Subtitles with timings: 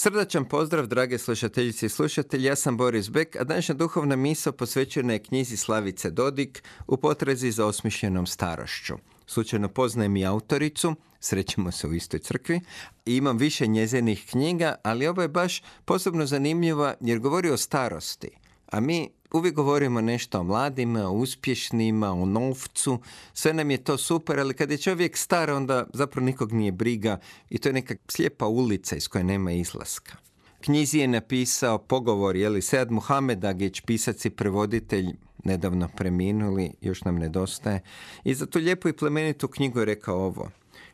[0.00, 2.44] Srdačan pozdrav, drage slušateljice i slušatelji.
[2.44, 7.50] Ja sam Boris Bek, a današnja duhovna misao posvećena je knjizi Slavice Dodik u potrezi
[7.50, 8.94] za osmišljenom starošću.
[9.26, 12.60] Slučajno poznajem i autoricu, srećemo se u istoj crkvi,
[13.06, 18.30] i imam više njezinih knjiga, ali ovo je baš posebno zanimljiva jer govori o starosti.
[18.66, 23.00] A mi uvijek govorimo nešto o mladima, o uspješnima, o novcu,
[23.32, 27.18] sve nam je to super, ali kad je čovjek star, onda zapravo nikog nije briga
[27.50, 30.16] i to je neka slijepa ulica iz koje nema izlaska.
[30.60, 35.06] Knjizi je napisao pogovor, je li Sead Muhamedagić, pisac i prevoditelj,
[35.44, 37.80] nedavno preminuli, još nam nedostaje,
[38.24, 40.50] i za tu lijepu i plemenitu knjigu je rekao ovo.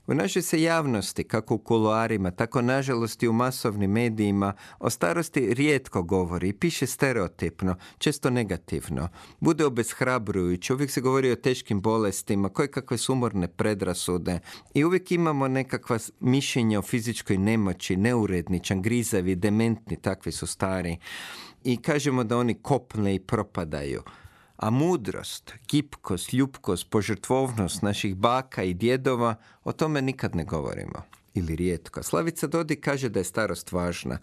[0.06, 5.54] U našoj se javnosti, kako u kuloarima, tako nažalost i u masovnim medijima, o starosti
[5.54, 9.08] rijetko govori i piše stereotipno, često negativno.
[9.40, 14.38] Bude obeshrabrujući, uvijek se govori o teškim bolestima, koje kakve sumorne predrasude
[14.74, 20.96] i uvijek imamo nekakva mišljenja o fizičkoj nemoći, neuredničan, grizavi, dementni, takvi su stari.
[21.64, 24.02] I kažemo da oni kopne i propadaju.
[24.56, 31.02] A mudrost, kipkost, ljubkost, požrtvovnost naših baka i djedova, o tome nikad ne govorimo.
[31.34, 32.02] Ili rijetko.
[32.02, 34.18] Slavica Dodi kaže da je starost važna.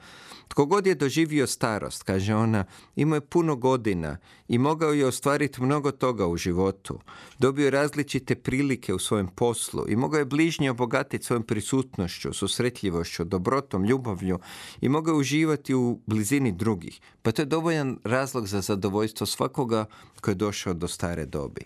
[0.48, 4.18] Tko god je doživio starost, kaže ona, imao je puno godina
[4.48, 7.00] i mogao je ostvariti mnogo toga u životu.
[7.40, 13.24] Dobio je različite prilike u svojem poslu i mogao je bližnje obogatiti svojom prisutnošću, susretljivošću,
[13.24, 14.40] dobrotom, ljubavlju
[14.82, 17.00] i mogao je uživati u blizini drugih.
[17.22, 19.86] Pa to je dovoljan razlog za zadovoljstvo svakoga
[20.22, 21.62] koji je došao do stare dobi.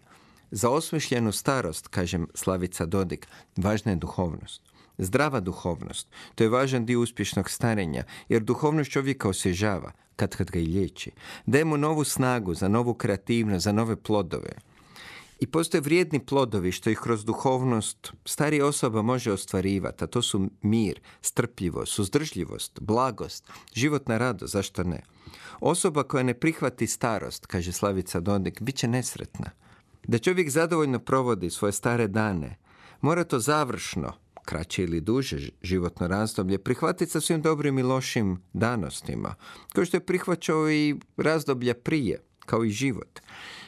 [0.51, 4.74] Za osmišljenu starost, kažem Slavica Dodik, važna je duhovnost.
[4.97, 10.59] Zdrava duhovnost, to je važan dio uspješnog starenja, jer duhovnost čovjeka osježava, kad kad ga
[10.59, 11.11] i liječi.
[11.45, 14.51] Daje mu novu snagu za novu kreativnost, za nove plodove.
[15.39, 20.49] I postoje vrijedni plodovi što ih kroz duhovnost starija osoba može ostvarivati, a to su
[20.61, 25.01] mir, strpljivost, suzdržljivost, blagost, životna radost, zašto ne?
[25.59, 29.49] Osoba koja ne prihvati starost, kaže Slavica Dodik, bit će nesretna.
[30.07, 32.57] Da čovjek zadovoljno provodi svoje stare dane,
[33.01, 34.13] mora to završno,
[34.45, 39.35] kraće ili duže životno razdoblje, prihvatiti sa svim dobrim i lošim danostima,
[39.73, 43.19] kao što je prihvaćao i razdoblja prije, kao i život.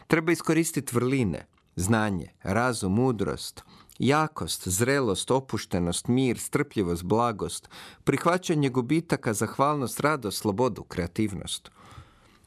[0.08, 1.46] Treba iskoristiti vrline,
[1.76, 3.64] znanje, razum, mudrost,
[4.00, 7.70] jakost, zrelost, opuštenost, mir, strpljivost, blagost,
[8.04, 11.72] prihvaćanje gubitaka, zahvalnost, radost, slobodu, kreativnost.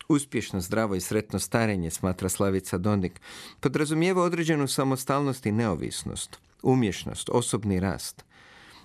[0.09, 3.21] Uspješno, zdravo i sretno starenje, smatra Slavica Donik,
[3.61, 8.25] podrazumijeva određenu samostalnost i neovisnost, umješnost, osobni rast,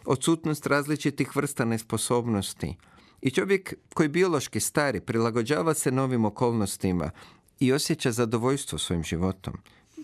[0.05, 2.75] odsutnost različitih vrsta nesposobnosti.
[3.21, 7.11] I čovjek koji biološki stari prilagođava se novim okolnostima
[7.59, 9.53] i osjeća zadovoljstvo svojim životom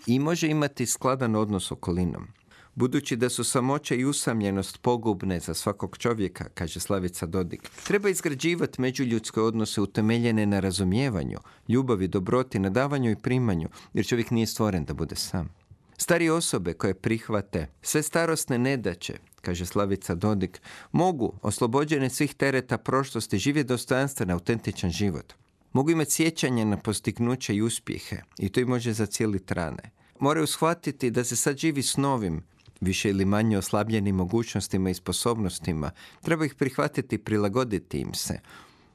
[0.06, 2.26] i može imati skladan odnos okolinom.
[2.74, 8.80] Budući da su samoća i usamljenost pogubne za svakog čovjeka, kaže Slavica Dodik, treba izgrađivati
[8.80, 14.84] međuljudske odnose utemeljene na razumijevanju, ljubavi, dobroti, na davanju i primanju, jer čovjek nije stvoren
[14.84, 15.61] da bude sam.
[16.02, 23.38] Stari osobe koje prihvate sve starosne nedaće, kaže Slavica Dodik, mogu, oslobođene svih tereta prošlosti,
[23.38, 25.32] živjeti dostojanstven, autentičan život.
[25.72, 29.90] Mogu imati sjećanje na postignuće i uspjehe i to i može za cijeli trane.
[30.18, 32.42] Moraju shvatiti da se sad živi s novim,
[32.80, 35.90] više ili manje oslabljenim mogućnostima i sposobnostima.
[36.22, 38.40] Treba ih prihvatiti i prilagoditi im se.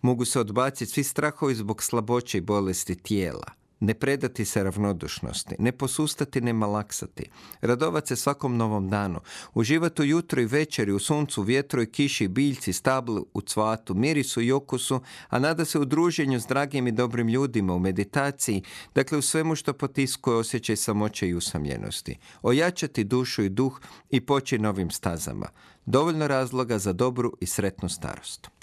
[0.01, 5.71] Mogu se odbaciti svi strahovi zbog slaboće i bolesti tijela ne predati se ravnodušnosti, ne
[5.71, 7.29] posustati, ne malaksati,
[7.61, 9.19] radovat se svakom novom danu,
[9.53, 14.41] uživati u jutro i večeri, u suncu, vjetru i kiši, biljci, stablu, u cvatu, mirisu
[14.41, 18.63] i okusu, a nada se u druženju s dragim i dobrim ljudima, u meditaciji,
[18.95, 22.17] dakle u svemu što potiskuje osjećaj samoće i usamljenosti.
[22.41, 25.47] Ojačati dušu i duh i poći novim stazama.
[25.85, 28.56] Dovoljno razloga za dobru i sretnu starost.